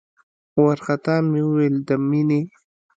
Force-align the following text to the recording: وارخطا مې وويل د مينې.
وارخطا 0.61 1.15
مې 1.29 1.41
وويل 1.47 1.75
د 1.87 1.89
مينې. 2.09 2.41